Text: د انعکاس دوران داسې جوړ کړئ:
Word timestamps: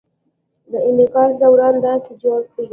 د 0.71 0.73
انعکاس 0.87 1.31
دوران 1.43 1.75
داسې 1.85 2.11
جوړ 2.23 2.39
کړئ: 2.51 2.65